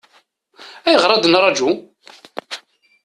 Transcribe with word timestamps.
Ayɣer 0.87 1.11
ad 1.11 1.25
nraju? 1.27 1.71